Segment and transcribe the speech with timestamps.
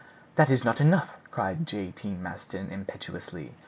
[0.33, 1.91] "That is not enough," cried J.
[1.91, 2.09] T.
[2.15, 3.53] Maston impetuously.